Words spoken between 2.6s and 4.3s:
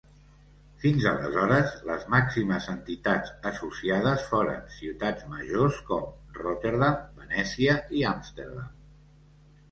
entitats associades